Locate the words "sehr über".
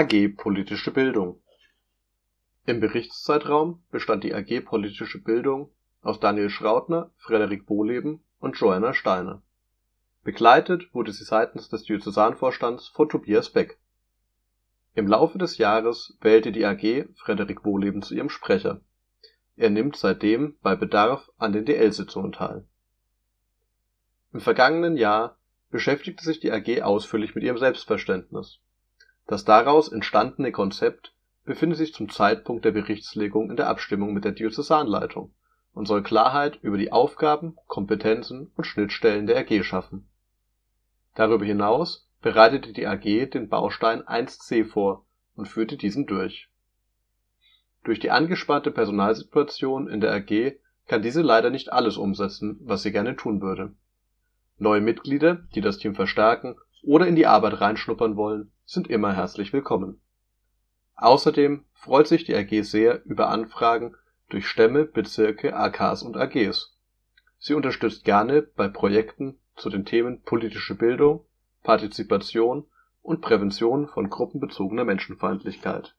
62.64-63.28